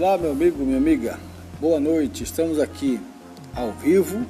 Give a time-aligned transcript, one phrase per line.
[0.00, 1.18] Olá, meu amigo, minha amiga.
[1.60, 2.22] Boa noite.
[2.22, 3.00] Estamos aqui
[3.52, 4.24] ao vivo,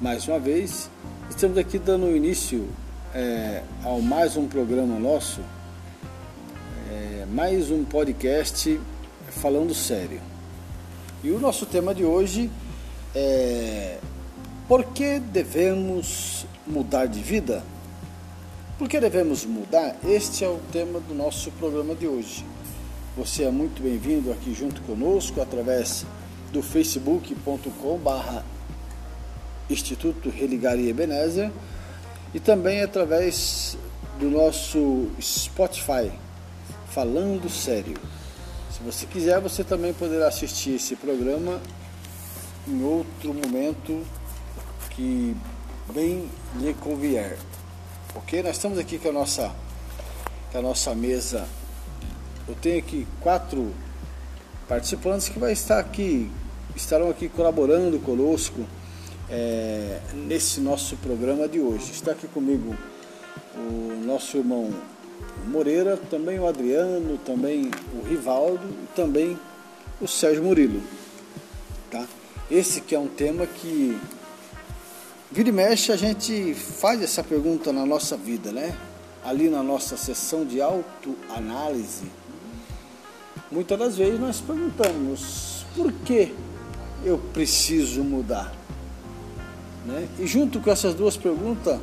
[0.00, 0.90] mais uma vez.
[1.30, 2.68] Estamos aqui dando início
[3.14, 5.40] é, ao mais um programa nosso,
[6.90, 8.80] é, mais um podcast
[9.28, 10.20] falando sério.
[11.22, 12.50] E o nosso tema de hoje
[13.14, 13.98] é
[14.66, 17.62] por que devemos mudar de vida?
[18.76, 19.94] Por que devemos mudar?
[20.04, 22.44] Este é o tema do nosso programa de hoje.
[23.16, 26.04] Você é muito bem-vindo aqui junto conosco através
[26.50, 28.44] do facebook.com barra
[29.70, 31.52] Instituto Religaria Ebenezer
[32.34, 33.78] e também através
[34.18, 36.10] do nosso Spotify,
[36.88, 37.96] Falando Sério.
[38.72, 41.60] Se você quiser, você também poderá assistir esse programa
[42.66, 44.04] em outro momento
[44.90, 45.36] que
[45.94, 47.38] bem lhe convier.
[48.16, 48.42] Ok?
[48.42, 49.54] Nós estamos aqui com a nossa,
[50.50, 51.46] com a nossa mesa
[52.46, 53.72] eu tenho aqui quatro
[54.68, 56.30] participantes que vai estar aqui,
[56.76, 58.66] estarão aqui colaborando conosco
[59.30, 61.92] é, nesse nosso programa de hoje.
[61.92, 62.76] Está aqui comigo
[63.56, 64.72] o nosso irmão
[65.46, 69.38] Moreira, também o Adriano, também o Rivaldo e também
[70.00, 70.82] o Sérgio Murilo.
[71.90, 72.06] Tá?
[72.50, 73.98] Esse que é um tema que
[75.30, 78.76] vira e mexe a gente faz essa pergunta na nossa vida, né?
[79.24, 82.04] Ali na nossa sessão de autoanálise,
[83.54, 86.34] Muitas das vezes nós perguntamos por que
[87.04, 88.52] eu preciso mudar?
[89.86, 90.08] Né?
[90.18, 91.78] E junto com essas duas perguntas,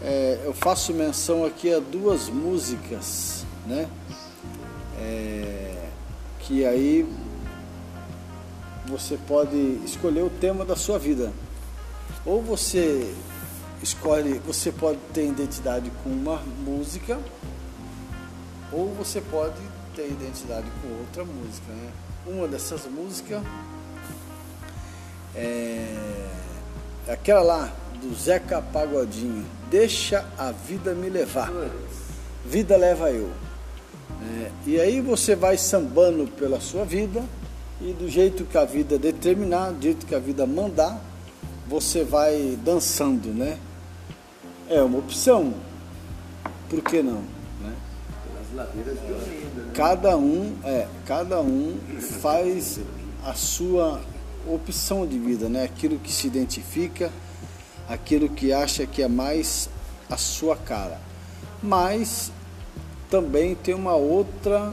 [0.00, 3.88] é, eu faço menção aqui a duas músicas, né?
[4.96, 5.88] É,
[6.38, 7.04] que aí
[8.86, 11.32] você pode escolher o tema da sua vida.
[12.24, 13.12] Ou você
[13.82, 17.18] escolhe, você pode ter identidade com uma música,
[18.70, 21.72] ou você pode ter identidade com outra música.
[21.72, 21.90] Né?
[22.26, 23.42] Uma dessas músicas
[25.34, 26.32] é
[27.08, 31.50] aquela lá do Zeca Pagodinho, Deixa a Vida Me Levar.
[32.44, 33.30] Vida leva eu.
[34.22, 37.22] É, e aí você vai sambando pela sua vida
[37.80, 41.00] e do jeito que a vida determinar, do jeito que a vida mandar,
[41.66, 43.58] você vai dançando, né?
[44.68, 45.54] É uma opção.
[46.68, 47.33] Por que não?
[48.54, 48.98] Ladeiras.
[49.74, 51.76] Cada um, é, cada um
[52.20, 52.78] faz
[53.24, 54.00] a sua
[54.46, 55.64] opção de vida, né?
[55.64, 57.10] Aquilo que se identifica,
[57.88, 59.68] aquilo que acha que é mais
[60.08, 61.00] a sua cara.
[61.62, 62.30] Mas
[63.10, 64.72] também tem uma outra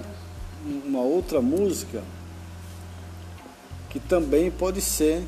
[0.86, 2.04] uma outra música
[3.90, 5.24] que também pode ser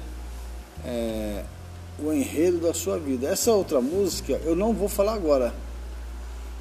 [0.85, 1.43] é,
[1.99, 3.27] o enredo da sua vida.
[3.27, 5.53] Essa outra música eu não vou falar agora.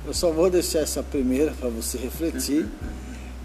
[0.04, 2.66] Eu só vou deixar essa primeira para você refletir.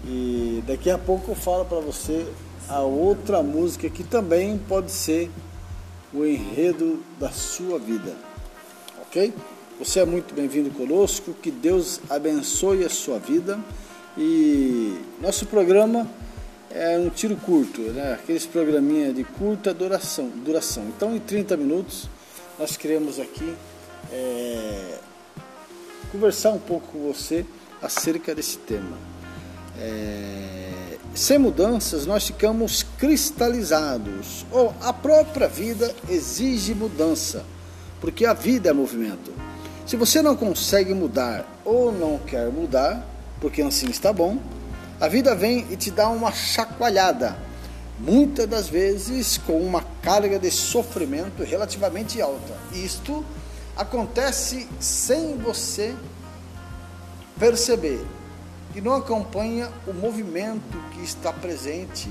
[0.04, 2.26] E daqui a pouco eu falo para você
[2.68, 5.30] a outra música que também pode ser
[6.12, 8.12] o enredo da sua vida.
[9.02, 9.32] Ok?
[9.78, 13.56] Você é muito bem-vindo conosco, que Deus abençoe a sua vida.
[14.16, 16.08] E nosso programa
[16.72, 18.14] é um tiro curto, né?
[18.14, 20.28] aqueles programinha de curta duração.
[20.28, 20.84] duração.
[20.88, 22.08] Então, em 30 minutos,
[22.58, 23.54] nós queremos aqui
[24.10, 24.98] é,
[26.10, 27.44] conversar um pouco com você
[27.82, 28.96] acerca desse tema.
[29.80, 34.44] É, sem mudanças, nós ficamos cristalizados.
[34.50, 37.44] Ou a própria vida exige mudança,
[38.00, 39.32] porque a vida é movimento.
[39.86, 43.06] Se você não consegue mudar ou não quer mudar,
[43.40, 44.38] porque assim está bom,
[45.00, 47.38] a vida vem e te dá uma chacoalhada,
[47.98, 52.54] muitas das vezes com uma carga de sofrimento relativamente alta.
[52.72, 53.24] Isto
[53.78, 55.94] acontece sem você
[57.38, 58.04] perceber
[58.74, 62.10] e não acompanha o movimento que está presente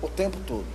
[0.00, 0.66] o tempo todo.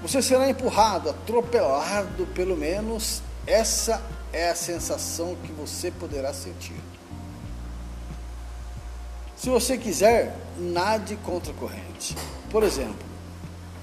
[0.00, 4.00] Você será empurrado, atropelado, pelo menos essa
[4.32, 6.80] é a sensação que você poderá sentir.
[9.36, 12.16] Se você quiser, nade contra a corrente.
[12.50, 13.07] Por exemplo,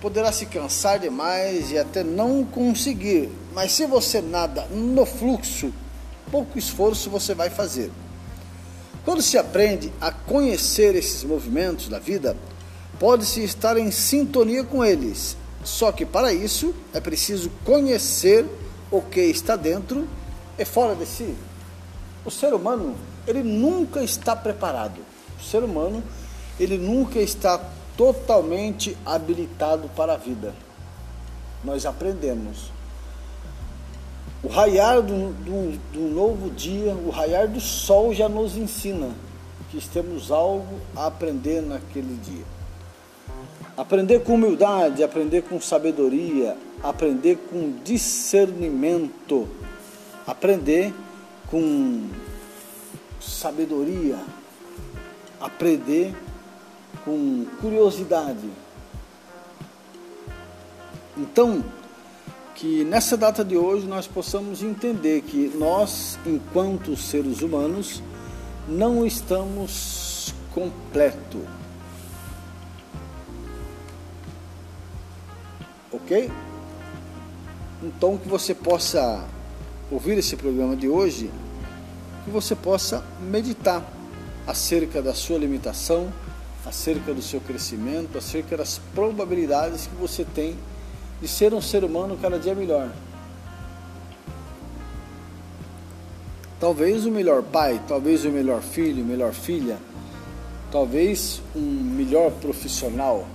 [0.06, 5.74] poderá se cansar demais e até não conseguir, mas se você nada no fluxo,
[6.30, 7.90] pouco esforço você vai fazer.
[9.04, 12.38] Quando se aprende a conhecer esses movimentos da vida,
[13.00, 15.36] pode-se estar em sintonia com eles.
[15.64, 18.46] Só que para isso é preciso conhecer
[18.92, 20.08] o que está dentro
[20.56, 21.34] e fora de si.
[22.24, 25.02] O ser humano, ele nunca está preparado.
[25.40, 26.04] O ser humano,
[26.60, 27.60] ele nunca está
[27.98, 30.54] totalmente habilitado para a vida.
[31.64, 32.72] Nós aprendemos.
[34.44, 39.10] O raiar do, do, do novo dia, o raiar do sol já nos ensina
[39.72, 42.46] que temos algo a aprender naquele dia.
[43.76, 49.48] Aprender com humildade, aprender com sabedoria, aprender com discernimento,
[50.26, 50.94] aprender
[51.50, 52.08] com
[53.20, 54.18] sabedoria,
[55.42, 56.14] aprender
[57.06, 58.50] com curiosidade.
[61.16, 61.64] Então,
[62.56, 68.02] que nessa data de hoje nós possamos entender que nós, enquanto seres humanos,
[68.68, 71.46] não estamos completo.
[75.92, 76.32] Ok?
[77.84, 79.24] Então que você possa
[79.92, 81.30] ouvir esse programa de hoje,
[82.24, 83.84] que você possa meditar
[84.48, 86.12] acerca da sua limitação,
[86.66, 90.56] acerca do seu crescimento, acerca das probabilidades que você tem
[91.22, 92.90] de ser um ser humano cada dia melhor.
[96.60, 99.78] Talvez o melhor pai, talvez o melhor filho, melhor filha,
[100.72, 103.28] talvez um melhor profissional.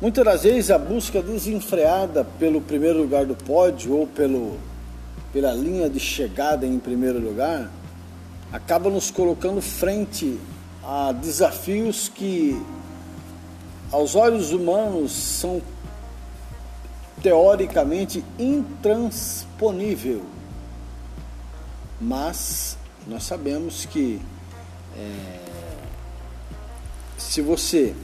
[0.00, 4.58] Muitas das vezes a busca desenfreada pelo primeiro lugar do pódio ou pelo,
[5.32, 7.70] pela linha de chegada em primeiro lugar
[8.52, 10.38] acaba nos colocando frente
[10.84, 12.60] a desafios que
[13.90, 15.62] aos olhos humanos são
[17.22, 20.22] teoricamente intransponível.
[22.00, 22.76] Mas
[23.06, 24.20] nós sabemos que
[24.96, 25.38] é,
[27.16, 27.94] se você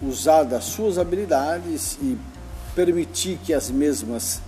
[0.00, 2.18] usar das suas habilidades e
[2.74, 4.40] permitir que as mesmas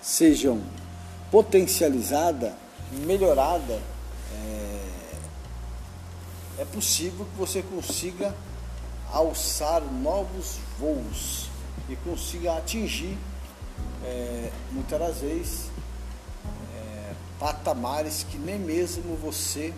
[0.00, 0.60] sejam
[1.30, 2.52] potencializadas,
[3.04, 3.91] melhoradas, é,
[6.62, 8.32] é possível que você consiga
[9.12, 11.48] alçar novos voos
[11.88, 13.18] e consiga atingir
[14.04, 15.70] é, muitas das vezes
[16.72, 19.74] é, patamares que nem mesmo você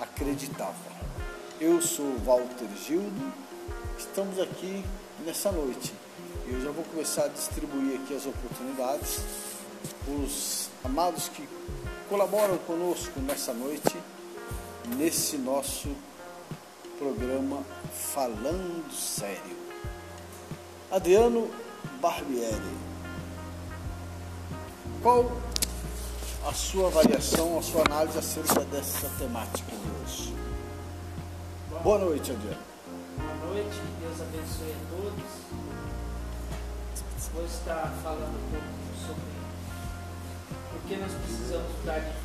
[0.00, 0.74] acreditava.
[1.60, 3.32] Eu sou Walter Gildo,
[3.96, 4.84] estamos aqui
[5.24, 5.94] nessa noite.
[6.48, 9.20] Eu já vou começar a distribuir aqui as oportunidades.
[10.08, 11.48] Os amados que
[12.08, 13.96] colaboram conosco nessa noite,
[14.88, 15.88] nesse nosso
[16.98, 17.62] programa
[17.92, 19.56] Falando Sério.
[20.90, 21.50] Adriano
[22.00, 22.92] Barbieri.
[25.02, 25.32] Qual
[26.46, 30.34] a sua avaliação, a sua análise acerca dessa temática de hoje?
[31.82, 32.62] Boa noite, Adriano.
[33.16, 35.42] Boa noite, Deus abençoe a todos.
[37.34, 38.66] Vou estar falando um pouco
[39.06, 39.22] sobre
[40.70, 42.21] por que nós precisamos mudar de.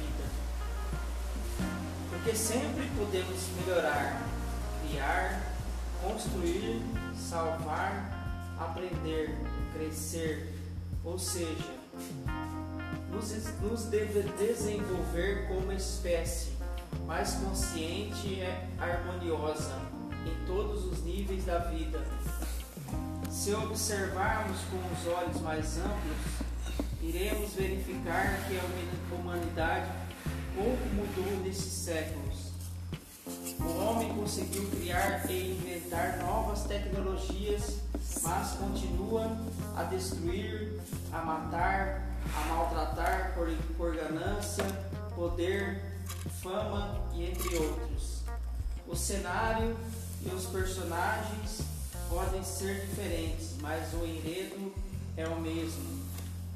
[2.27, 4.21] Porque sempre podemos melhorar,
[4.81, 5.44] criar,
[6.03, 6.81] construir,
[7.15, 9.33] salvar, aprender,
[9.74, 10.53] crescer,
[11.06, 11.74] ou seja,
[13.09, 13.31] nos,
[13.62, 16.51] nos deve desenvolver como espécie
[17.06, 18.44] mais consciente e
[18.77, 19.79] harmoniosa
[20.25, 22.06] em todos os níveis da vida.
[23.31, 26.44] Se observarmos com os olhos mais amplos,
[27.01, 30.07] iremos verificar que a humanidade
[30.57, 32.48] pouco mudou nesses séculos.
[33.59, 37.80] O homem conseguiu criar e inventar novas tecnologias,
[38.24, 39.38] mas continua
[39.75, 40.80] a destruir,
[41.12, 44.63] a matar, a maltratar por, por ganância,
[45.13, 45.84] poder,
[46.41, 48.24] fama e entre outros.
[48.88, 49.77] O cenário
[50.25, 51.62] e os personagens
[52.10, 54.74] podem ser diferentes, mas o enredo
[55.15, 56.08] é o mesmo.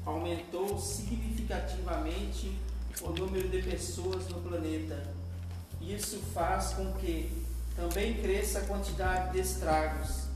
[0.04, 2.58] Aumentou significativamente
[3.00, 5.02] o número de pessoas no planeta.
[5.80, 7.32] Isso faz com que
[7.74, 10.26] também cresça a quantidade de estragos,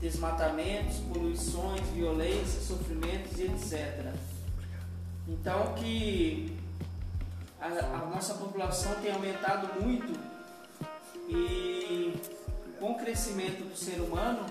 [0.00, 4.12] desmatamentos, poluições, violência, sofrimentos e etc.
[5.28, 6.58] Então que
[7.60, 10.18] a, a nossa população tem aumentado muito
[11.28, 12.14] e
[12.78, 14.44] com o crescimento do ser humano,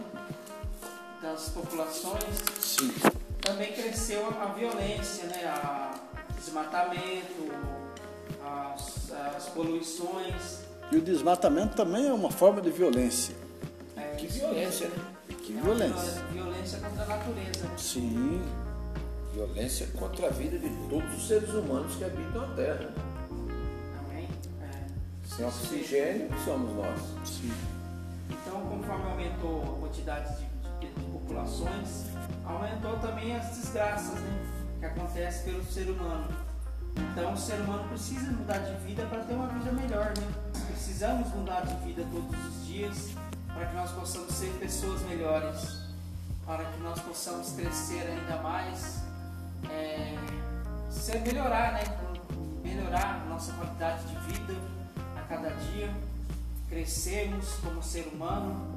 [1.22, 2.24] das populações,
[2.60, 2.94] Sim.
[3.42, 5.46] também cresceu a, a violência, né?
[5.46, 5.91] A
[6.46, 7.52] desmatamento,
[8.44, 10.62] as, as poluições.
[10.92, 13.36] E o desmatamento também é uma forma de violência.
[13.96, 14.96] É, Que violência, né?
[15.44, 16.22] Que É violência.
[16.32, 17.68] Violência contra a natureza.
[17.78, 18.42] Sim,
[19.34, 22.90] Violência contra a vida de todos os seres humanos que habitam a Terra.
[24.00, 24.28] Amém?
[24.62, 24.88] É.
[25.36, 27.00] Sem oxigênio, somos nós.
[27.26, 27.52] sim.
[28.30, 32.06] Então, conforme aumentou a quantidade de, de- de populações,
[32.46, 34.40] aumentou também as desgraças né,
[34.82, 36.28] que acontecem pelo ser humano.
[36.96, 40.08] Então, o ser humano precisa mudar de vida para ter uma vida melhor.
[40.18, 40.28] Né?
[40.68, 43.12] Precisamos mudar de vida todos os dias
[43.54, 45.86] para que nós possamos ser pessoas melhores,
[46.46, 49.04] para que nós possamos crescer ainda mais,
[49.70, 50.18] é,
[50.90, 51.84] ser melhorar, né?
[52.64, 54.56] melhorar a nossa qualidade de vida,
[55.30, 55.90] cada dia
[56.68, 58.68] crescermos como ser humano,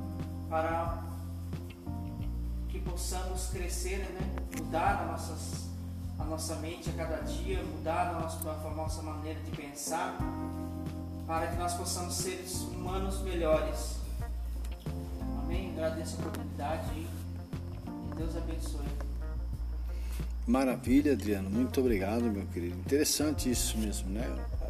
[0.49, 1.02] para
[2.68, 4.37] que possamos crescer, né?
[4.58, 5.74] mudar a, nossas,
[6.18, 10.16] a nossa mente a cada dia, mudar a nossa, a nossa maneira de pensar,
[11.26, 13.97] para que nós possamos ser humanos melhores.
[15.42, 15.73] Amém?
[15.73, 17.09] Agradeço a oportunidade e
[18.16, 18.87] Deus abençoe.
[20.47, 21.49] Maravilha, Adriano.
[21.49, 22.76] Muito obrigado, meu querido.
[22.78, 24.25] Interessante isso mesmo, né?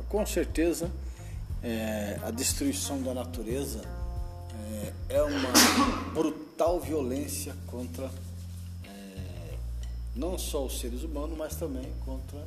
[0.08, 0.90] Com certeza,
[1.62, 3.82] é, a destruição da natureza
[5.08, 5.50] é, é uma
[6.14, 8.23] brutal violência contra é,
[10.14, 12.38] não só os seres humanos, mas também contra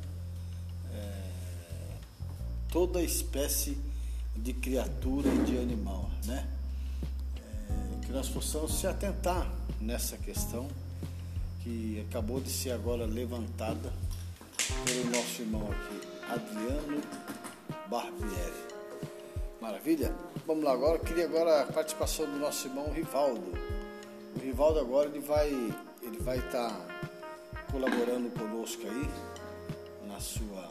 [0.94, 1.24] é,
[2.72, 3.78] toda espécie
[4.36, 6.48] de criatura e de animal, né?
[7.70, 10.68] É, que nós possamos se atentar nessa questão
[11.62, 13.92] que acabou de ser agora levantada
[14.86, 17.02] pelo nosso irmão aqui, Adriano
[17.90, 18.68] Barbieri.
[19.60, 20.16] Maravilha?
[20.46, 23.52] Vamos lá agora, queria agora a participação do nosso irmão Rivaldo.
[24.36, 25.50] O Rivaldo agora ele vai
[26.02, 27.10] ele vai estar tá
[27.72, 29.10] colaborando conosco aí
[30.08, 30.70] na sua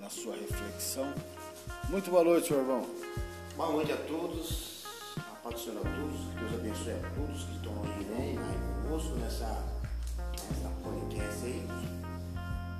[0.00, 1.12] na sua reflexão.
[1.88, 2.86] Muito boa noite, meu irmão.
[3.56, 4.84] Boa noite a todos,
[5.16, 8.82] a paz do Senhor a todos, que Deus abençoe a todos que estão aí, né,
[8.82, 9.64] conosco nessa,
[10.48, 11.66] nessa podcast aí.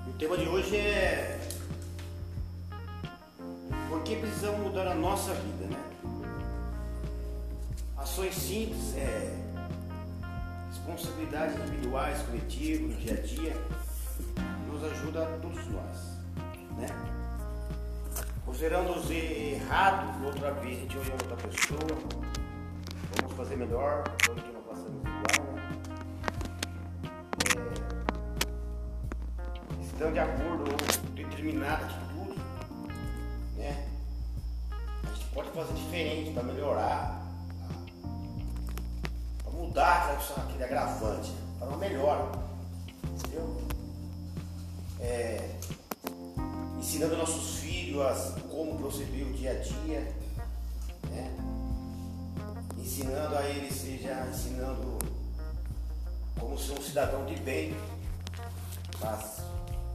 [0.09, 1.41] O tema de hoje é
[3.89, 5.77] por que precisamos mudar a nossa vida, né?
[7.97, 9.48] Ações simples, é,
[10.79, 13.57] responsabilidades individuais, coletivas, no dia a dia,
[14.67, 16.19] nos ajuda a todos nós,
[16.77, 16.89] né?
[18.45, 21.81] Considerando-os errado, outra vez a gente olha outra pessoa,
[23.17, 25.63] vamos fazer melhor, vamos que não passamos igual, né?
[29.81, 30.77] É, estando de acordo ou
[31.13, 32.41] determinada atitude,
[33.57, 33.89] né?
[34.71, 37.18] A gente pode fazer diferente para melhorar,
[39.59, 42.31] mudar aquele agravante, para uma melhora,
[43.05, 43.61] entendeu?
[45.01, 45.51] É,
[46.79, 50.01] ensinando nossos filhos a, como proceder o dia a dia,
[51.11, 51.37] né?
[52.79, 54.99] ensinando a eles, seja ensinando
[56.39, 57.77] como ser um cidadão de bem
[58.99, 59.43] para as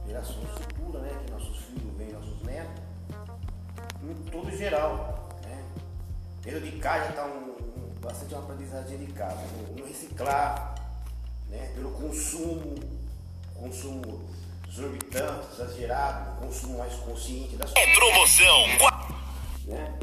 [0.06, 1.22] gerações futuras, né?
[1.24, 2.82] que nossos filhos vêm, nossos netos,
[4.02, 5.28] em todo geral.
[5.42, 5.64] Né?
[6.42, 7.53] Dentro de casa está um,
[8.04, 10.74] bastante uma aprendizagem de casa, no, no reciclar,
[11.48, 11.72] né?
[11.74, 12.74] pelo consumo,
[13.54, 14.28] consumo
[14.68, 18.66] exorbitante, exagerado, consumo mais consciente das É promoção!
[19.66, 19.98] Né?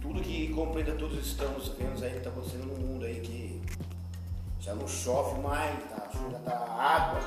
[0.00, 3.60] Tudo que compreenda todos estamos vendo aí que está acontecendo no mundo aí que
[4.60, 7.20] já não chove mais, tá, já tá água,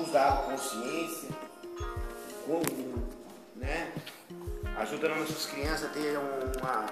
[0.00, 1.28] uso da água consciência,
[2.46, 2.62] com,
[3.56, 3.92] né?
[4.76, 6.86] Ajudando nossas crianças a ter uma,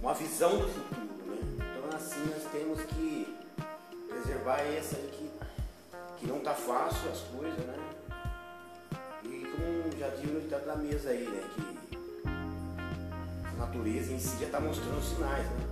[0.00, 1.38] uma visão do futuro, né?
[1.78, 3.36] Então assim nós temos que
[4.08, 5.26] preservar essa aí que
[6.18, 7.76] que não tá fácil as coisas, né?
[9.22, 11.42] E como já tive no ditado da mesa aí, né?
[11.54, 12.28] Que
[13.44, 15.66] a natureza em si já está mostrando sinais, né?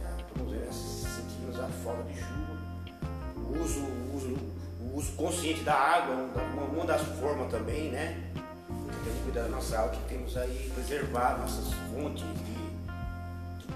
[0.00, 2.58] Já estamos vendo, sentimos a falta de chuva,
[3.36, 4.38] o uso, o uso,
[4.80, 8.30] o uso consciente da água, uma, uma das formas também, né?
[9.04, 12.59] Temos que cuidar da nossa água, que temos aí, preservar nossas fontes de,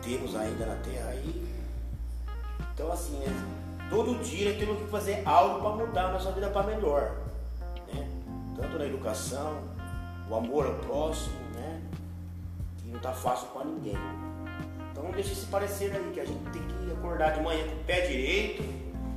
[0.04, 1.44] temos ainda na terra aí.
[2.75, 3.32] Então assim, né?
[3.88, 7.16] todo dia temos que fazer algo para mudar a nossa vida para melhor.
[7.92, 8.08] Né?
[8.56, 9.58] Tanto na educação,
[10.28, 11.80] o amor ao próximo, né?
[12.78, 13.96] que não está fácil para ninguém.
[14.92, 17.75] Então não deixe se parecer aí que a gente tem que acordar de manhã com
[17.75, 18.62] o pé direito,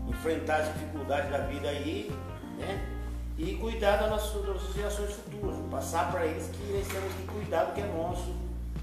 [0.08, 2.12] enfrentar as dificuldades da vida aí,
[2.58, 2.94] né?
[3.38, 7.28] E cuidar das nossas, das nossas gerações futuras, passar para eles que nós temos que
[7.28, 8.34] cuidar do que é nosso.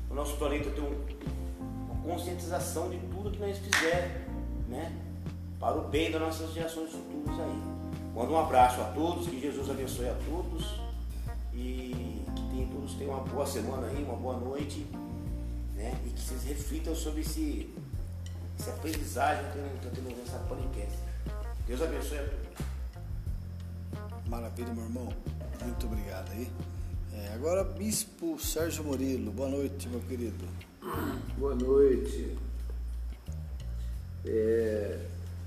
[0.09, 0.95] O nosso planeta tem uma
[2.05, 4.13] conscientização de tudo que nós fizermos,
[4.69, 4.93] né?
[5.65, 7.63] para o bem das nossas gerações futuras aí.
[8.15, 10.75] Mando um abraço a todos, que Jesus abençoe a todos
[11.55, 14.87] e que todos tenham uma boa semana aí, uma boa noite,
[15.75, 15.99] né?
[16.05, 17.75] E que vocês reflitam sobre esse,
[18.59, 20.99] essa aprendizagem que eu estou tendo nessa podcast.
[21.67, 22.45] Deus abençoe a todos.
[24.29, 25.09] Maravilha, meu irmão.
[25.63, 26.51] Muito obrigado aí.
[27.15, 29.33] É, agora, Bispo Sérgio Murilo.
[29.33, 30.45] Boa noite, meu querido.
[31.39, 32.37] Boa noite.
[34.27, 34.99] É,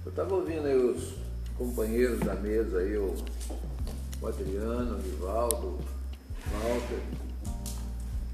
[0.03, 1.13] eu estava ouvindo aí os
[1.55, 3.15] companheiros da mesa aí, o,
[4.19, 5.79] o Adriano, o Rivaldo, o
[6.53, 7.03] Walter,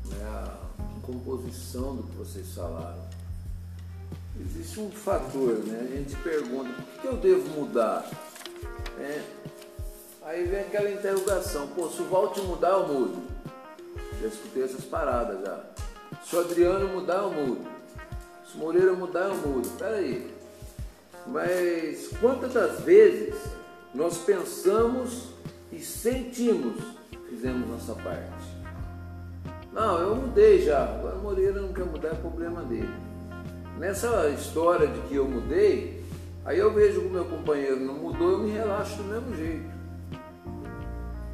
[0.05, 0.57] né, a
[1.01, 3.03] composição do que vocês falaram.
[4.39, 5.89] Existe um fator, né?
[5.91, 8.09] A gente pergunta, por que eu devo mudar?
[8.97, 9.25] Né?
[10.21, 13.23] Aí vem aquela interrogação, pô, se o Walter mudar, eu mudo.
[14.21, 15.82] Já escutei essas paradas já.
[16.23, 17.67] Se o Adriano mudar, eu mudo.
[18.45, 19.69] Se o Moreira mudar, eu mudo.
[19.77, 20.33] Peraí.
[21.27, 23.35] Mas quantas das vezes
[23.93, 25.29] nós pensamos
[25.71, 26.81] e sentimos
[27.29, 28.53] fizemos nossa parte?
[29.71, 30.83] Não, eu mudei já.
[30.83, 32.93] Agora o Moreira não quer mudar, é problema dele.
[33.77, 36.03] Nessa história de que eu mudei,
[36.45, 39.73] aí eu vejo que o meu companheiro não mudou, eu me relaxo do mesmo jeito.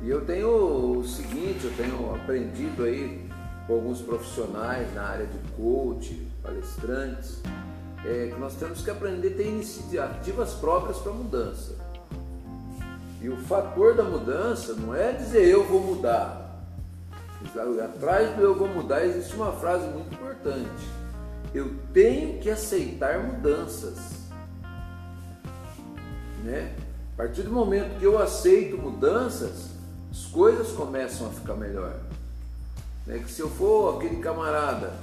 [0.01, 3.28] E eu tenho o seguinte, eu tenho aprendido aí
[3.69, 7.39] com alguns profissionais na área de coach, palestrantes,
[8.03, 11.75] é, que nós temos que aprender a ter iniciativas próprias para mudança.
[13.21, 16.65] E o fator da mudança não é dizer eu vou mudar.
[17.83, 20.89] Atrás do eu vou mudar existe uma frase muito importante.
[21.53, 24.23] Eu tenho que aceitar mudanças.
[26.43, 26.75] Né?
[27.13, 29.69] A partir do momento que eu aceito mudanças,
[30.09, 32.08] as coisas começam a ficar melhor.
[33.09, 33.17] Né?
[33.17, 34.93] Que se eu for aquele camarada,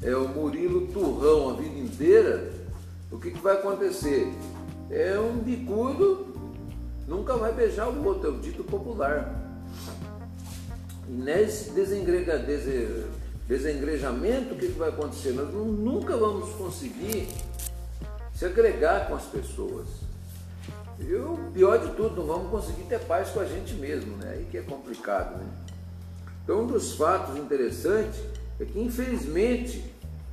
[0.00, 2.52] é o Murilo Turrão a vida inteira,
[3.10, 4.32] o que, que vai acontecer?
[4.88, 6.28] É um bicudo,
[7.08, 9.34] nunca vai beijar o outro, é o dito popular.
[11.08, 12.38] E nesse desengrega,
[13.48, 15.32] desengrejamento, o que, que vai acontecer?
[15.32, 17.28] Nós nunca vamos conseguir
[18.32, 19.88] se agregar com as pessoas.
[21.00, 24.36] E o pior de tudo, não vamos conseguir ter paz com a gente mesmo, né?
[24.38, 25.46] Aí que é complicado, né?
[26.46, 28.20] Então, um dos fatos interessantes
[28.60, 29.84] é que, infelizmente,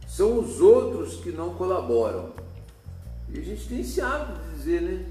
[0.07, 2.33] são os outros que não colaboram.
[3.29, 5.05] E a gente tem esse hábito de dizer, né?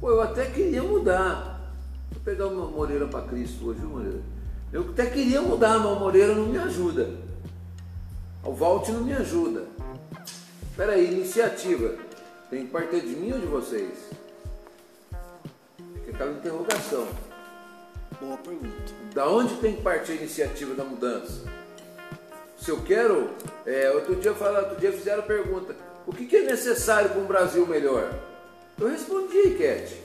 [0.00, 1.74] Pô, eu até queria mudar.
[2.10, 4.22] Vou pegar uma Moreira para Cristo hoje, Moreira.
[4.72, 7.10] Eu até queria mudar, mas o Moreira não me ajuda.
[8.42, 9.64] O Valt não me ajuda.
[10.70, 11.96] Espera aí, iniciativa.
[12.48, 14.08] Tem que partir de mim ou de vocês?
[15.92, 17.25] Fica aquela interrogação.
[18.20, 18.94] Boa pergunta.
[19.14, 21.42] Da onde tem que partir a iniciativa da mudança?
[22.58, 23.30] Se eu quero,
[23.66, 25.76] é, outro dia falaram, outro dia fizeram a pergunta,
[26.06, 28.12] o que, que é necessário para um Brasil melhor?
[28.80, 30.02] Eu respondi, Cat.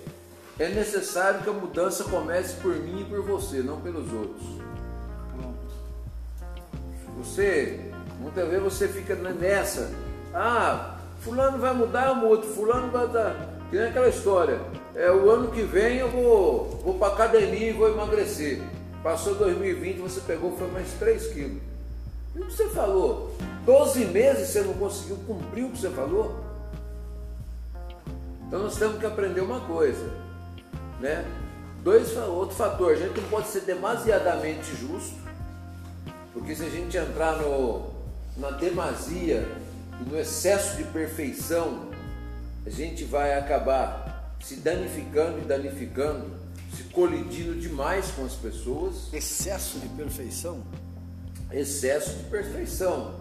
[0.59, 4.45] É necessário que a mudança comece por mim e por você, não pelos outros.
[7.17, 9.91] Você, muitas vezes você fica nessa,
[10.33, 13.35] ah, fulano vai mudar, o outro, fulano vai dar.
[13.69, 14.59] Tem aquela história,
[14.95, 18.61] é o ano que vem eu vou, vou para academia e vou emagrecer.
[19.03, 21.61] Passou 2020, você pegou, foi mais 3 quilos.
[22.35, 23.35] E o que você falou?
[23.65, 26.35] 12 meses você não conseguiu cumprir o que você falou?
[28.47, 30.11] Então nós temos que aprender uma coisa,
[30.99, 31.25] né?
[31.83, 35.15] Dois, outro fator, a gente não pode ser demasiadamente justo,
[36.33, 37.89] porque se a gente entrar no,
[38.37, 39.47] na demasia
[39.99, 41.89] e no excesso de perfeição,
[42.65, 44.00] a gente vai acabar
[44.41, 46.31] se danificando e danificando,
[46.75, 49.13] se colidindo demais com as pessoas.
[49.13, 50.63] Excesso de perfeição?
[51.53, 53.15] excesso de perfeição,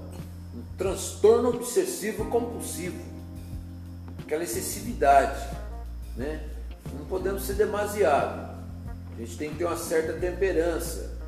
[0.54, 3.00] um transtorno obsessivo compulsivo,
[4.20, 5.44] aquela excessividade,
[6.16, 6.44] né?
[6.92, 8.50] Não podemos ser demasiado.
[9.14, 11.18] A gente tem que ter uma certa temperança.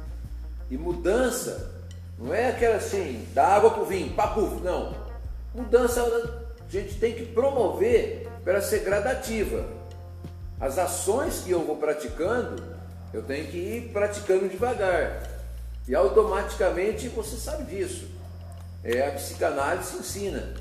[0.70, 1.70] E mudança
[2.18, 4.94] não é aquela assim, da água para o vinho, papo, não.
[5.54, 9.81] Mudança a gente tem que promover para ser gradativa.
[10.62, 12.62] As ações que eu vou praticando,
[13.12, 15.28] eu tenho que ir praticando devagar.
[15.88, 18.06] E automaticamente você sabe disso.
[18.84, 20.54] É, a psicanálise ensina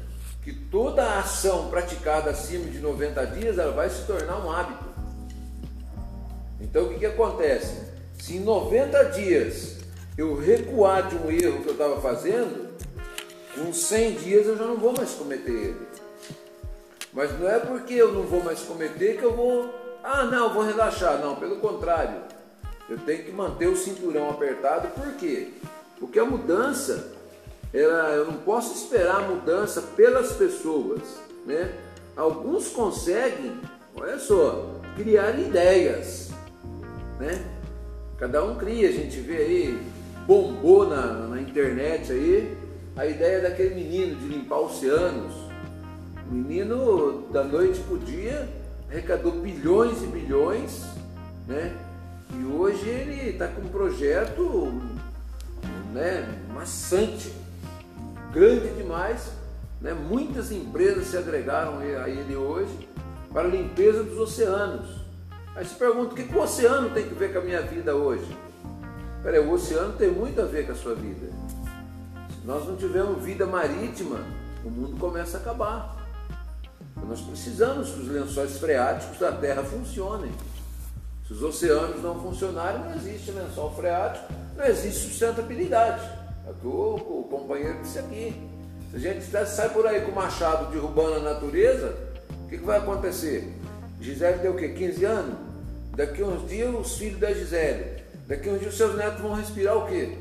[0.43, 4.85] que toda ação praticada acima de 90 dias ela vai se tornar um hábito.
[6.59, 7.83] Então o que, que acontece?
[8.19, 9.77] Se em 90 dias
[10.17, 12.71] eu recuar de um erro que eu estava fazendo,
[13.53, 15.87] com 100 dias eu já não vou mais cometer ele.
[17.13, 20.63] Mas não é porque eu não vou mais cometer que eu vou, ah não, vou
[20.63, 21.19] relaxar.
[21.19, 22.21] Não, pelo contrário.
[22.89, 25.49] Eu tenho que manter o cinturão apertado, por quê?
[25.99, 27.13] Porque a mudança,
[27.73, 31.01] ela, eu não posso esperar a mudança pelas pessoas,
[31.45, 31.73] né?
[32.17, 33.61] Alguns conseguem,
[33.95, 36.31] olha só, criar ideias,
[37.19, 37.45] né?
[38.17, 39.81] Cada um cria, a gente vê aí,
[40.27, 42.57] bombou na, na internet aí,
[42.95, 45.33] a ideia daquele menino de limpar oceanos.
[46.29, 48.49] O menino, da noite para o dia,
[48.91, 50.83] arrecadou bilhões e bilhões,
[51.47, 51.73] né?
[52.33, 54.81] E hoje ele está com um projeto
[55.93, 57.33] né, maçante,
[58.31, 59.31] grande demais.
[59.79, 59.93] Né?
[59.93, 62.89] Muitas empresas se agregaram a ele hoje
[63.31, 65.01] para a limpeza dos oceanos.
[65.55, 67.95] Aí se pergunta, o que, que o oceano tem que ver com a minha vida
[67.95, 68.37] hoje?
[69.23, 71.29] Peraí, o oceano tem muito a ver com a sua vida.
[72.29, 74.19] Se nós não tivermos vida marítima,
[74.63, 76.00] o mundo começa a acabar.
[77.07, 80.31] Nós precisamos que os lençóis freáticos da Terra funcionem.
[81.27, 86.01] Se os oceanos não funcionarem, não existe lençol freático, não existe sustentabilidade.
[86.47, 88.33] É que o, companheiro disse aqui.
[88.89, 91.95] Se a gente sai por aí com o machado derrubando a natureza,
[92.43, 93.53] o que, que vai acontecer?
[93.99, 94.69] Gisele deu o quê?
[94.69, 95.35] 15 anos?
[95.95, 98.01] Daqui uns dias os filhos da Gisele.
[98.27, 100.17] Daqui uns dias os seus netos vão respirar o quê?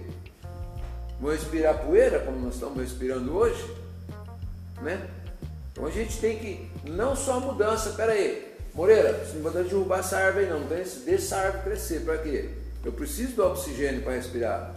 [1.21, 3.65] Vão respirar poeira, como nós estamos respirando hoje?
[4.83, 5.01] Né?
[5.81, 9.63] Então a gente tem que, não só a mudança, pera aí, Moreira, você não vai
[9.63, 12.51] derrubar essa árvore aí não, deixa, deixa essa árvore crescer, para quê?
[12.85, 14.75] Eu preciso do oxigênio para respirar.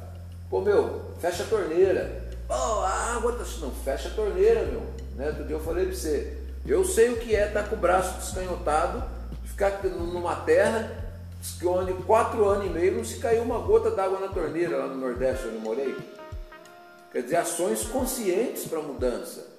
[0.49, 2.23] Pô, meu, fecha a torneira.
[2.47, 3.43] Pô, a água tá.
[3.59, 4.81] Não, fecha a torneira, meu.
[5.17, 5.31] Né?
[5.45, 6.37] Dia eu falei para você.
[6.65, 9.03] Eu sei o que é estar tá com o braço descanhotado,
[9.43, 10.89] ficar numa terra
[11.65, 14.95] onde quatro anos e meio não se caiu uma gota d'água na torneira lá no
[14.95, 15.97] Nordeste onde eu morei.
[17.11, 19.52] Quer dizer, ações conscientes para mudança.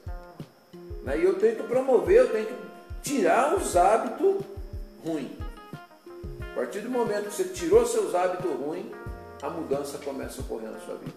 [1.04, 1.18] Né?
[1.18, 2.54] E eu tenho que promover, eu tenho que
[3.02, 4.42] tirar os hábitos
[5.04, 5.30] ruins.
[6.40, 8.86] A partir do momento que você tirou seus hábitos ruins,
[9.42, 11.12] a mudança começa a ocorrer na sua vida.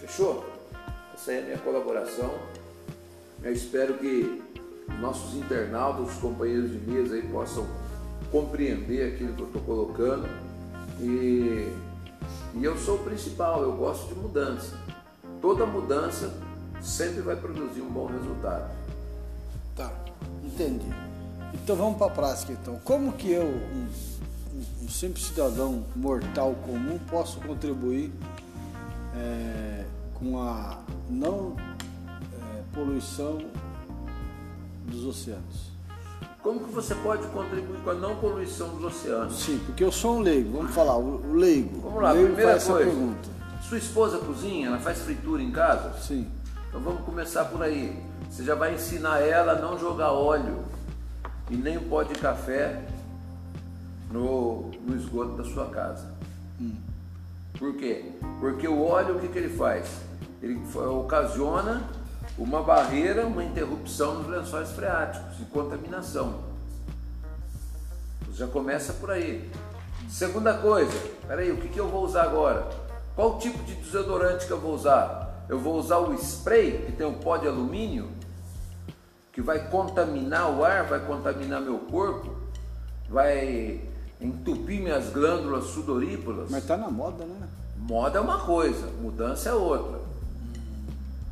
[0.00, 0.44] Fechou?
[1.14, 2.32] Essa é a minha colaboração.
[3.42, 4.42] Eu espero que
[5.00, 7.66] nossos internautas, os companheiros de mesa aí possam
[8.30, 10.28] compreender aquilo que eu estou colocando.
[11.00, 11.72] E,
[12.54, 14.78] e eu sou o principal, eu gosto de mudança.
[15.40, 16.32] Toda mudança
[16.80, 18.70] sempre vai produzir um bom resultado.
[19.74, 19.92] Tá,
[20.44, 20.86] entendi.
[21.54, 22.78] Então vamos para a prática então.
[22.84, 23.88] Como que eu, um,
[24.82, 28.12] um, simples cidadão mortal comum, posso contribuir
[29.14, 29.84] é,
[30.14, 33.38] com a não é, poluição
[34.86, 35.76] dos oceanos?
[36.42, 39.34] Como que você pode contribuir com a não poluição dos oceanos?
[39.34, 41.80] Sim, porque eu sou um leigo, vamos falar, o leigo.
[41.80, 42.76] Vamos lá, leigo primeira coisa.
[42.76, 43.28] Pergunta.
[43.68, 45.92] Sua esposa cozinha, ela faz fritura em casa?
[46.00, 46.28] Sim.
[46.76, 47.98] Então vamos começar por aí.
[48.28, 50.62] Você já vai ensinar ela a não jogar óleo
[51.50, 52.84] e nem pó de café
[54.10, 56.06] no, no esgoto da sua casa.
[56.60, 56.76] Hum.
[57.58, 58.12] Por quê?
[58.40, 59.88] Porque o óleo, o que, que ele faz?
[60.42, 61.82] Ele ocasiona
[62.36, 66.42] uma barreira, uma interrupção nos lençóis freáticos e contaminação.
[68.34, 69.50] Já começa por aí.
[70.10, 70.92] Segunda coisa,
[71.26, 72.68] peraí, o que, que eu vou usar agora?
[73.14, 75.25] Qual tipo de desodorante que eu vou usar?
[75.48, 78.08] Eu vou usar o spray, que tem um pó de alumínio,
[79.32, 82.34] que vai contaminar o ar, vai contaminar meu corpo,
[83.08, 83.80] vai
[84.20, 86.50] entupir minhas glândulas sudoríparas.
[86.50, 87.48] Mas tá na moda, né?
[87.76, 90.00] Moda é uma coisa, mudança é outra.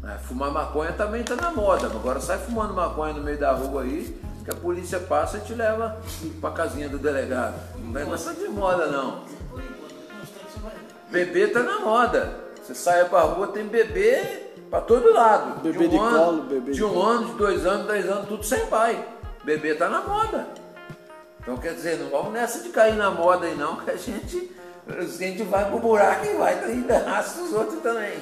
[0.05, 1.87] É, fumar maconha também está na moda.
[1.87, 5.55] Agora sai fumando maconha no meio da rua aí, que a polícia passa e te
[5.55, 5.97] leva
[6.41, 7.55] para casinha do delegado.
[7.83, 9.25] Não vai mais de moda não.
[11.11, 12.44] Bebê tá na moda.
[12.65, 15.61] Você sai pra rua, tem bebê para todo lado.
[15.61, 18.27] Bebê de, um de ano, colo, bebê de um ano, de dois anos, dez anos,
[18.27, 19.07] tudo sem pai.
[19.45, 20.49] Bebê tá na moda.
[21.39, 24.51] Então quer dizer, não vamos nessa de cair na moda aí não, que a gente,
[24.89, 28.19] a gente vai pro buraco e vai ainda arrasta os outros também.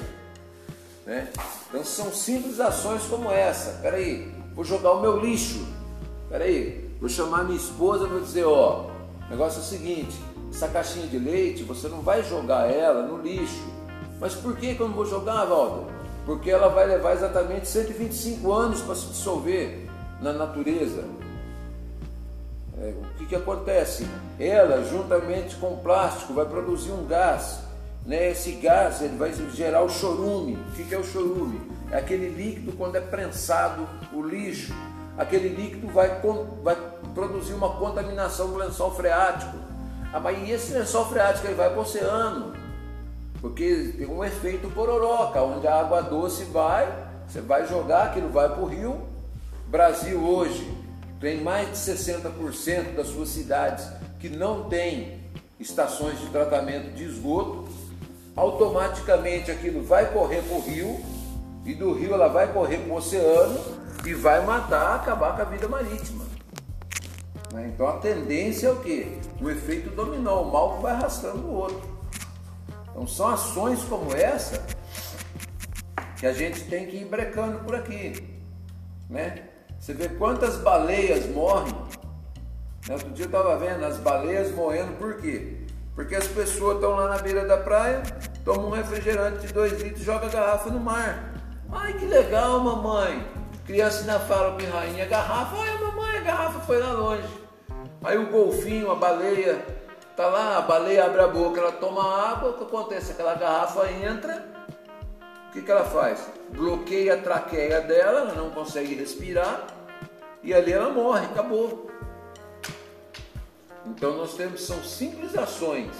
[1.05, 1.29] Né?
[1.69, 3.79] Então são simples ações como essa.
[3.81, 5.65] Peraí, vou jogar o meu lixo.
[6.27, 8.87] Peraí, vou chamar minha esposa e vou dizer, ó,
[9.25, 10.19] o negócio é o seguinte,
[10.51, 13.72] essa caixinha de leite, você não vai jogar ela no lixo
[14.19, 15.91] mas por que, que eu não vou jogar, Walter?
[16.25, 19.87] Porque ela vai levar exatamente 125 anos para se dissolver
[20.21, 21.03] na natureza.
[22.77, 24.07] É, o que, que acontece?
[24.39, 27.59] Ela, juntamente com o plástico, vai produzir um gás.
[28.05, 28.31] Né?
[28.31, 30.55] Esse gás ele vai gerar o chorume.
[30.55, 31.61] O que, que é o chorume?
[31.91, 34.73] É aquele líquido quando é prensado, o lixo.
[35.17, 36.21] Aquele líquido vai,
[36.63, 36.75] vai
[37.13, 39.55] produzir uma contaminação do lençol freático.
[40.11, 42.53] Ah, mas e esse lençol freático ele vai para o oceano?
[43.43, 46.87] Porque tem um efeito pororoca, onde a água doce vai,
[47.27, 49.01] você vai jogar, aquilo vai para o rio.
[49.67, 50.65] Brasil hoje
[51.19, 53.85] tem mais de 60% das suas cidades
[54.17, 55.19] que não tem
[55.59, 57.67] estações de tratamento de esgoto.
[58.33, 61.01] Automaticamente aquilo vai correr para o rio
[61.65, 63.59] e do rio ela vai correr para o oceano
[64.05, 66.23] e vai matar, acabar com a vida marítima.
[67.51, 67.71] Né?
[67.73, 69.17] Então a tendência é o quê?
[69.41, 71.92] O efeito dominó, o mal vai arrastando o outro.
[72.93, 74.63] Então são ações como essa
[76.19, 78.39] que a gente tem que ir brecando por aqui.
[79.09, 79.49] Né?
[79.79, 81.73] Você vê quantas baleias morrem.
[82.87, 82.93] Né?
[82.93, 85.57] Outro dia eu estava vendo as baleias morrendo por quê?
[85.95, 88.03] Porque as pessoas estão lá na beira da praia,
[88.45, 91.33] tomam um refrigerante de 2 litros e jogam a garrafa no mar.
[91.71, 93.27] Ai que legal, mamãe.
[93.65, 97.27] Criança ainda fala rainha, garrafa, ai mamãe, a garrafa foi lá longe.
[98.03, 99.65] Aí o golfinho, a baleia,
[100.15, 103.13] Tá lá, a baleia abre a boca, ela toma água, o que acontece?
[103.13, 104.45] Aquela garrafa entra,
[105.47, 106.27] o que, que ela faz?
[106.49, 109.65] Bloqueia a traqueia dela, ela não consegue respirar
[110.43, 111.89] e ali ela morre, acabou.
[113.87, 115.91] Então nós temos, são simples ações,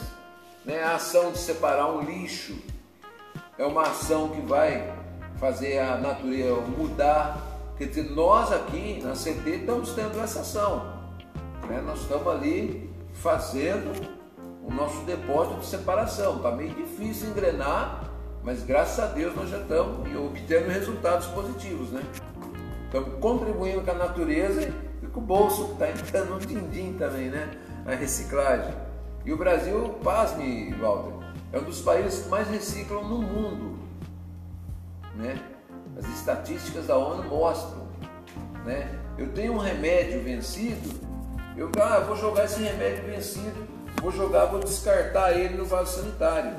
[0.64, 0.84] né?
[0.84, 2.56] a ação de separar um lixo,
[3.58, 4.94] é uma ação que vai
[5.40, 7.42] fazer a natureza mudar.
[7.80, 11.02] Quer dizer, nós aqui na CT estamos tendo essa ação.
[11.68, 11.82] Né?
[11.82, 12.93] Nós estamos ali
[13.24, 13.90] fazendo
[14.62, 16.36] o nosso depósito de separação.
[16.36, 18.12] Está meio difícil engrenar,
[18.44, 21.90] mas graças a Deus nós já estamos obtendo resultados positivos.
[21.90, 22.04] Né?
[22.86, 24.70] Estamos contribuindo com a natureza
[25.02, 27.50] e com o bolso está entrando no din-din também, né?
[27.86, 28.74] A reciclagem.
[29.26, 33.80] E o Brasil, pasme, Walter, é um dos países que mais reciclam no mundo.
[35.16, 35.42] Né?
[35.98, 37.88] As estatísticas da ONU mostram.
[38.66, 39.00] Né?
[39.18, 41.13] Eu tenho um remédio vencido,
[41.56, 43.68] eu ah, vou jogar esse remédio vencido,
[44.02, 46.56] vou jogar, vou descartar ele no vaso sanitário.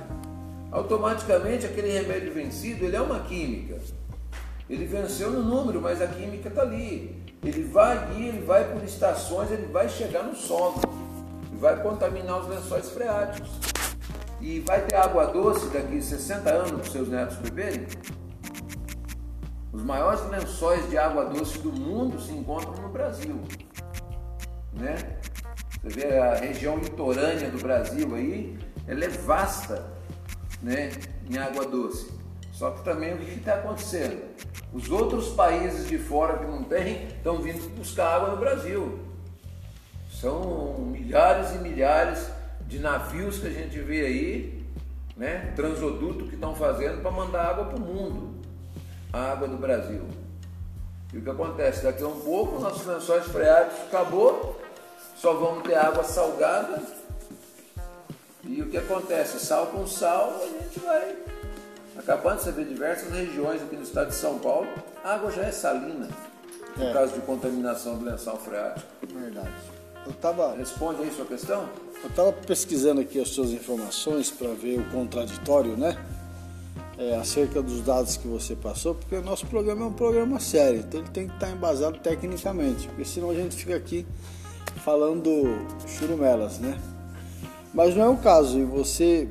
[0.70, 3.78] Automaticamente aquele remédio vencido, ele é uma química.
[4.68, 7.22] Ele venceu no número, mas a química está ali.
[7.42, 10.80] Ele vai ali, ele vai por estações, ele vai chegar no solo
[11.52, 13.50] e vai contaminar os lençóis freáticos.
[14.40, 17.86] E vai ter água doce daqui 60 anos para os seus netos beberem?
[19.72, 23.40] Os maiores lençóis de água doce do mundo se encontram no Brasil.
[24.74, 24.96] Né?
[25.82, 29.86] Você vê a região litorânea do Brasil aí, ela é vasta
[30.62, 30.90] né,
[31.30, 32.10] em água doce.
[32.52, 34.22] Só que também o que está acontecendo?
[34.72, 39.00] Os outros países de fora que não têm estão vindo buscar água no Brasil.
[40.10, 42.30] São milhares e milhares
[42.66, 44.66] de navios que a gente vê aí,
[45.16, 48.40] né, transoduto que estão fazendo para mandar água para o mundo,
[49.12, 50.08] a água do Brasil.
[51.12, 51.84] E o que acontece?
[51.84, 54.60] Daqui a um pouco nossos lençóis freáticos acabou,
[55.24, 56.82] só vamos ter água salgada.
[58.46, 59.38] E o que acontece?
[59.40, 61.16] Sal com sal, a gente vai
[61.96, 62.42] acabando.
[62.42, 64.68] Você vê diversas regiões aqui no estado de São Paulo,
[65.02, 66.08] a água já é salina,
[66.74, 66.92] por É.
[66.92, 68.86] causa de contaminação do lençol freático.
[69.14, 69.48] Verdade.
[70.04, 71.66] Eu estava Responde aí sua questão?
[72.02, 75.96] eu tava pesquisando aqui as suas informações para ver o contraditório, né?
[76.98, 80.80] É, acerca dos dados que você passou, porque o nosso programa é um programa sério,
[80.80, 84.06] então ele tem que estar embasado tecnicamente, porque senão a gente fica aqui
[84.80, 86.78] falando churumelas, né?
[87.72, 89.28] Mas não é o caso, e você,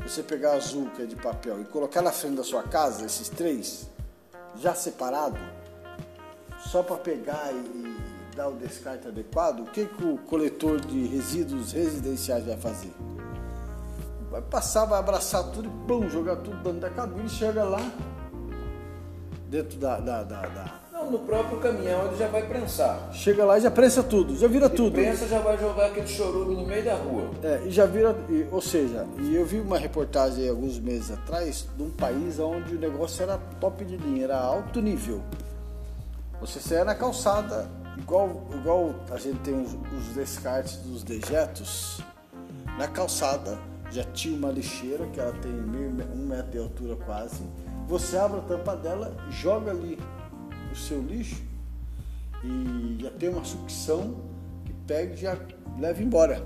[0.00, 3.28] você pegar azul, que é de papel, e colocar na frente da sua casa, esses
[3.28, 3.88] três,
[4.56, 5.38] já separado,
[6.58, 11.72] só para pegar e, dar o descarte adequado, o que, que o coletor de resíduos
[11.72, 12.92] residenciais vai fazer?
[14.30, 17.80] Vai passar, vai abraçar tudo e pum, jogar tudo dentro da cabine, chega lá,
[19.50, 23.10] dentro da, da, da- da- Não, no próprio caminhão ele já vai prensar.
[23.12, 24.92] Chega lá e já prensa tudo, já vira Ele tudo.
[24.92, 27.30] prensa já vai jogar aquele chorume no meio da rua.
[27.42, 31.66] É, e já vira, e- ou seja, e eu vi uma reportagem alguns meses atrás
[31.76, 35.20] de um país onde o negócio era top de linha, era alto nível.
[36.40, 42.00] Você saia na calçada, igual, igual a gente tem os, os descartes dos dejetos,
[42.78, 43.58] na calçada
[43.90, 47.42] já tinha uma lixeira que ela tem meio, me- um metro de altura quase.
[47.90, 49.98] Você abre a tampa dela, joga ali
[50.70, 51.42] o seu lixo
[52.44, 54.14] e já tem uma sucção
[54.64, 55.36] que pega e já
[55.76, 56.40] leva embora.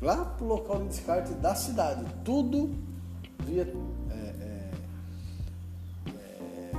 [0.00, 2.06] Lá pro local de descarte da cidade.
[2.24, 2.74] Tudo
[3.44, 3.70] via.
[4.10, 4.14] é,
[6.14, 6.70] é,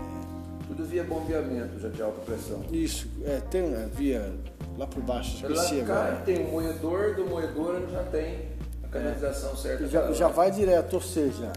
[0.67, 2.63] Tudo via bombeamento já de alta pressão.
[2.71, 4.33] isso, é, tem é, via
[4.79, 6.15] lá por baixo, Lá esqueci cá agora.
[6.25, 8.47] tem um moedor, do moedor já tem
[8.83, 9.85] a canalização certa.
[9.87, 10.33] Já, já lá.
[10.33, 11.53] vai direto, ou seja,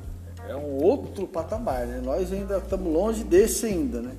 [0.48, 2.00] é um outro patamar, né?
[2.02, 4.16] Nós ainda estamos longe desse ainda, né?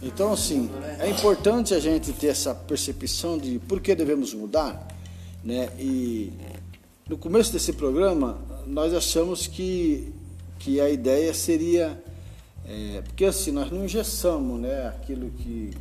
[0.00, 4.88] Então, assim, é importante a gente ter essa percepção de por que devemos mudar,
[5.44, 5.68] né?
[5.78, 6.32] E
[7.08, 10.12] no começo desse programa, nós achamos que,
[10.58, 12.00] que a ideia seria...
[12.64, 14.86] é, porque, assim, nós não engessamos, né?
[14.86, 15.72] Aquilo que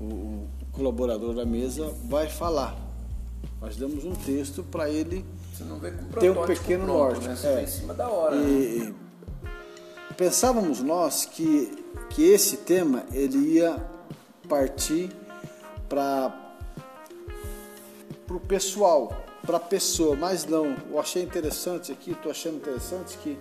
[0.00, 2.76] o, o colaborador da mesa vai falar.
[3.60, 5.24] Nós damos um texto para ele
[5.58, 7.34] Você não vê com Tem um pequeno pronto, norte, Né?
[7.34, 7.62] Você é.
[7.64, 8.36] em cima da hora.
[8.36, 8.48] né?
[8.48, 8.94] E
[10.14, 13.84] pensávamos nós que, que esse tema ele ia
[14.48, 15.10] partir
[15.88, 16.32] para
[18.30, 19.12] o pessoal,
[19.44, 20.76] para a pessoa, mas não.
[20.88, 23.36] Eu achei interessante aqui, estou achando interessante que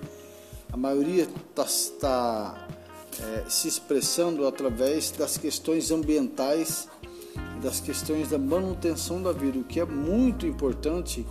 [0.74, 2.68] a maioria está
[3.48, 6.88] se expressando através das questões ambientais
[7.62, 11.26] das questões da manutenção da vida, o que é muito importante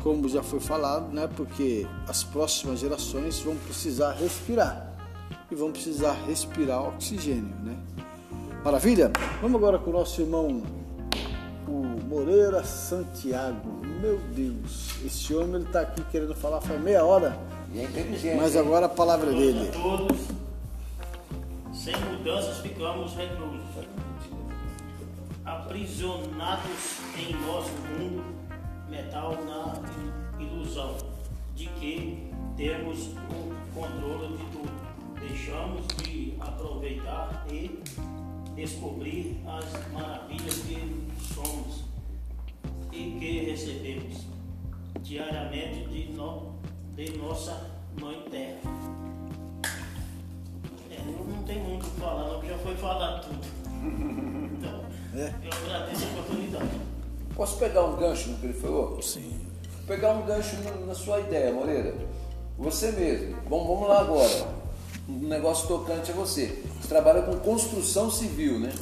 [0.00, 1.28] como já foi falado, né?
[1.36, 4.92] Porque as próximas gerações vão precisar respirar
[5.50, 7.76] e vão precisar respirar oxigênio, né?
[8.64, 9.10] Maravilha?
[9.40, 10.62] Vamos agora com o nosso irmão
[11.68, 11.72] o
[12.08, 13.80] Moreira Santiago.
[14.00, 17.36] Meu Deus, esse homem ele está aqui querendo falar faz meia hora,
[17.72, 18.36] E é inteligente.
[18.36, 19.68] mas agora a palavra é dele.
[19.68, 20.18] a todos.
[21.72, 23.60] Sem mudanças ficamos reclusos,
[25.44, 28.22] aprisionados em nosso mundo
[28.92, 30.94] metal na ilusão
[31.56, 34.82] de que temos o controle de tudo.
[35.18, 37.82] Deixamos de aproveitar e
[38.54, 41.84] descobrir as maravilhas que somos
[42.92, 44.26] e que recebemos
[45.00, 46.52] diariamente de, no-
[46.94, 48.60] de nossa Mãe Terra.
[50.90, 53.62] É, não tenho muito o que falar, não, já foi falado tudo.
[54.62, 54.80] Então,
[55.42, 56.91] eu agradeço a oportunidade.
[57.34, 59.00] Posso pegar um gancho no que ele falou?
[59.00, 59.40] Sim.
[59.86, 61.94] Pegar um gancho na, sua ideia, Moreira.
[62.58, 63.36] Você mesmo.
[63.48, 64.48] Bom, vamos lá agora.
[65.08, 66.62] Um negócio tocante a você.
[66.80, 68.72] Você trabalha com construção civil, né?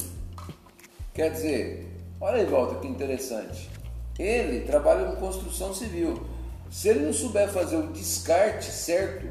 [1.14, 1.88] Quer dizer,
[2.20, 3.70] olha aí, Walter, que interessante.
[4.18, 6.20] Ele trabalha com construção civil.
[6.70, 9.28] Se ele não souber fazer o descarte certo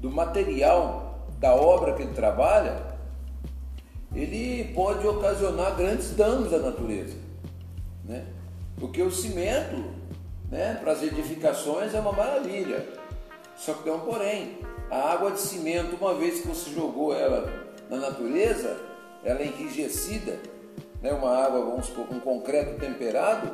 [0.00, 2.92] do material da obra que ele trabalha,
[4.14, 7.21] ele pode ocasionar grandes danos à natureza
[8.04, 8.24] né?
[8.78, 9.84] Porque o cimento,
[10.50, 12.86] né, para as edificações é uma maravilha.
[13.56, 14.58] Só que tem um porém.
[14.90, 17.50] A água de cimento, uma vez que você jogou ela
[17.88, 18.76] na natureza,
[19.24, 20.38] ela é enrijecida,
[21.00, 23.50] né, uma água, vamos supor, com concreto temperado,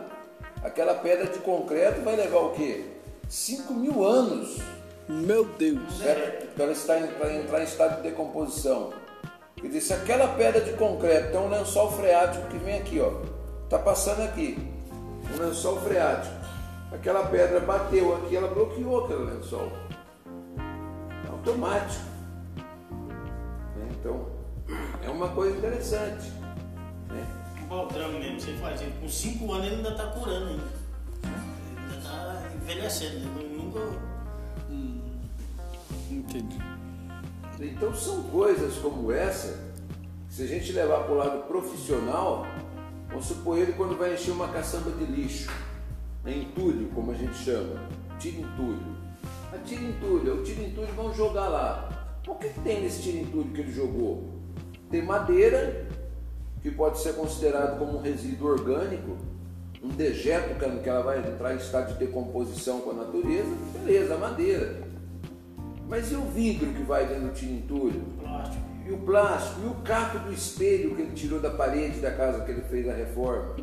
[0.62, 2.84] aquela pedra de concreto vai levar o quê?
[3.28, 4.58] 5 mil anos
[5.08, 6.00] Meu Deus.
[6.54, 8.92] para ela estar, entrar em estado de decomposição.
[9.56, 13.12] Quer dizer, se aquela pedra de concreto tem um lençol freático que vem aqui, ó,
[13.68, 14.58] tá passando aqui,
[15.32, 16.34] um lençol freático.
[16.92, 19.70] Aquela pedra bateu aqui, ela bloqueou aquele lençol.
[21.24, 22.04] É automático.
[23.76, 23.88] Né?
[23.90, 24.26] Então,
[25.04, 26.30] é uma coisa interessante.
[27.08, 27.26] Né?
[27.64, 28.94] O Baltrame mesmo, você faz ele.
[29.00, 30.64] Com 5 anos ele ainda está curando ainda.
[31.22, 33.80] Ele ainda está envelhecendo, ele nunca.
[36.10, 36.58] Entendi.
[37.60, 39.58] Então são coisas como essa,
[40.28, 42.46] que se a gente levar para o lado profissional,
[43.08, 45.50] vamos supor ele quando vai encher uma caçamba de lixo,
[46.24, 47.80] né, entulho, como a gente chama,
[48.18, 48.98] tira entulho.
[49.52, 52.20] A tira entulho, o tira entulho vão jogar lá.
[52.26, 54.28] O que, que tem nesse tira entulho que ele jogou?
[54.90, 55.86] Tem madeira,
[56.62, 59.16] que pode ser considerado como um resíduo orgânico,
[59.82, 64.82] um dejeto que ela vai entrar em estado de decomposição com a natureza, beleza, madeira.
[65.88, 68.02] Mas e o vidro que vai dentro do tira entulho?
[68.20, 68.67] Plástico.
[68.88, 72.42] E o plástico, e o caco do espelho que ele tirou da parede da casa
[72.42, 73.56] que ele fez a reforma.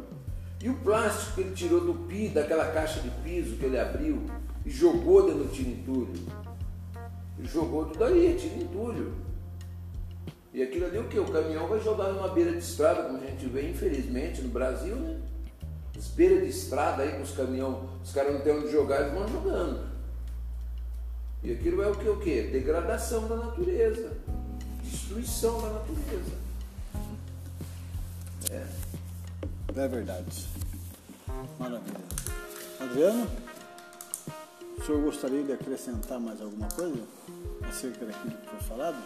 [0.61, 4.21] E o plástico que ele tirou do pi, daquela caixa de piso que ele abriu
[4.63, 6.13] e jogou dentro do entulho.
[7.39, 9.15] E jogou tudo aí, entulho.
[10.53, 11.17] E aquilo ali o que?
[11.17, 14.95] O caminhão vai jogar numa beira de estrada, como a gente vê, infelizmente, no Brasil,
[14.95, 15.19] né?
[15.97, 19.13] As beiras de estrada aí com os caminhões, os caras não têm onde jogar, eles
[19.13, 19.89] vão jogando.
[21.41, 22.09] E aquilo é o que?
[22.09, 22.41] O que?
[22.43, 24.24] Degradação da natureza.
[24.95, 26.37] Destruição da natureza.
[28.49, 28.65] É.
[29.75, 30.47] É verdade.
[31.59, 31.99] Maravilha.
[32.79, 33.27] Adriano,
[34.77, 37.03] o senhor gostaria de acrescentar mais alguma coisa
[37.67, 39.03] acerca daquilo que foi falado?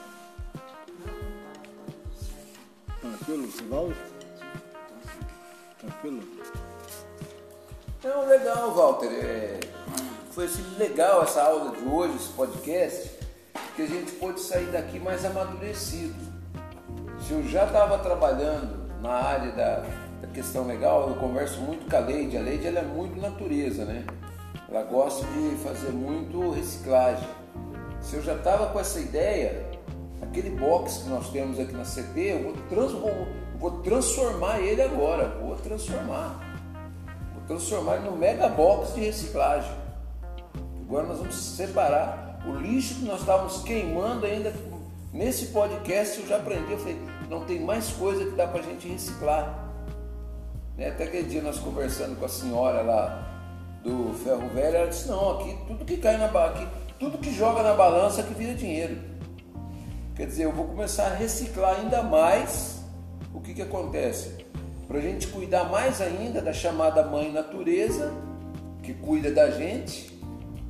[3.01, 3.95] Tranquilo, Sivaldo?
[5.79, 6.23] Tranquilo?
[8.03, 9.07] Não, legal, Walter.
[9.07, 9.59] É,
[10.31, 13.18] foi assim, legal essa aula de hoje, esse podcast,
[13.79, 16.13] que a gente pôde sair daqui mais amadurecido.
[17.21, 19.85] Se eu já estava trabalhando na área da,
[20.21, 22.35] da questão legal, eu converso muito com a Leide.
[22.35, 24.05] A Leide ela é muito natureza, né?
[24.69, 27.25] ela gosta de fazer muito reciclagem.
[28.01, 29.65] Se eu já estava com essa ideia,
[30.21, 33.27] aquele box que nós temos aqui na CT, eu vou, trans, vou,
[33.57, 36.37] vou transformar ele agora, vou transformar.
[37.33, 39.71] Vou transformar ele no mega box de reciclagem.
[40.81, 44.53] Agora nós vamos separar o lixo que nós estávamos queimando ainda.
[45.11, 48.63] Nesse podcast eu já aprendi, eu falei, não tem mais coisa que dá para a
[48.63, 49.67] gente reciclar.
[50.77, 50.89] Né?
[50.89, 53.27] Até aquele dia nós conversando com a senhora lá
[53.83, 56.67] do ferro velho, ela disse, não, aqui tudo que cai na aqui,
[56.99, 58.97] tudo que joga na balança que vira dinheiro.
[60.15, 62.83] Quer dizer, eu vou começar a reciclar ainda mais
[63.33, 64.45] o que, que acontece?
[64.87, 68.11] Para a gente cuidar mais ainda da chamada mãe natureza,
[68.83, 70.19] que cuida da gente,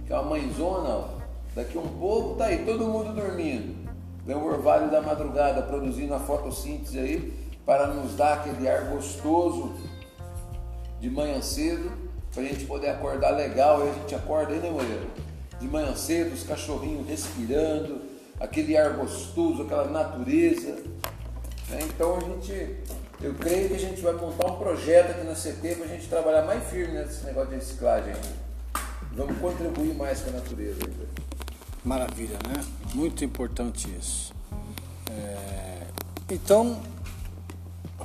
[0.05, 1.18] que é uma mãezona,
[1.59, 3.89] daqui um pouco tá aí todo mundo dormindo.
[4.25, 7.33] Vem o orvalho da madrugada produzindo a fotossíntese aí
[7.65, 9.73] para nos dar aquele ar gostoso
[11.01, 11.91] de manhã cedo,
[12.33, 13.81] para a gente poder acordar legal.
[13.81, 15.05] Aí a gente acorda aí, né, Moreira?
[15.59, 18.01] De manhã cedo, os cachorrinhos respirando,
[18.39, 20.71] aquele ar gostoso, aquela natureza.
[21.69, 21.79] Né?
[21.83, 22.77] Então a gente,
[23.21, 26.07] eu creio que a gente vai montar um projeto aqui na CT para a gente
[26.07, 28.13] trabalhar mais firme nesse negócio de reciclagem.
[29.11, 30.79] Vamos contribuir mais com a natureza.
[31.83, 32.65] Maravilha, né?
[32.93, 34.33] Muito importante isso.
[35.09, 35.87] É...
[36.29, 36.81] Então,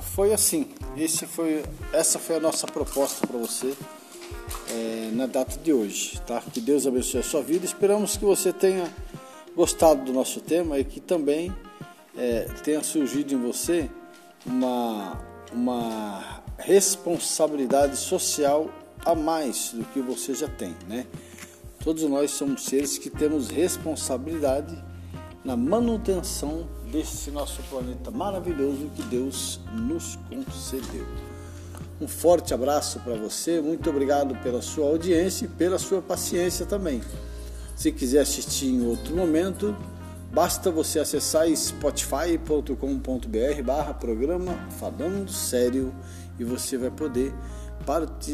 [0.01, 0.67] foi assim.
[0.97, 3.75] Esse foi, essa foi a nossa proposta para você
[4.69, 6.41] é, na data de hoje, tá?
[6.41, 7.65] Que Deus abençoe a sua vida.
[7.65, 8.91] Esperamos que você tenha
[9.55, 11.53] gostado do nosso tema e que também
[12.17, 13.89] é, tenha surgido em você
[14.45, 15.19] uma,
[15.51, 18.69] uma responsabilidade social
[19.05, 21.05] a mais do que você já tem, né?
[21.85, 24.75] Todos nós somos seres que temos responsabilidade
[25.43, 31.05] na manutenção desse nosso planeta maravilhoso que Deus nos concedeu.
[32.01, 37.03] Um forte abraço para você, muito obrigado pela sua audiência e pela sua paciência também.
[37.75, 39.77] Se quiser assistir em outro momento,
[40.33, 45.93] basta você acessar spotify.com.br barra programa Falando Sério
[46.39, 47.31] e você vai poder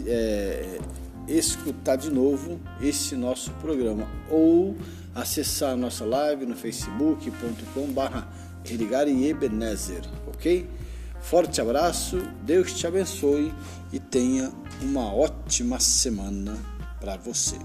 [0.07, 0.79] é,
[1.27, 4.75] escutar de novo esse nosso programa ou
[5.13, 8.27] acessar a nossa live no facebook.com barra
[8.65, 10.67] Ebenezer, ok?
[11.21, 13.53] Forte abraço, Deus te abençoe
[13.91, 14.51] e tenha
[14.81, 16.57] uma ótima semana
[16.99, 17.57] para você.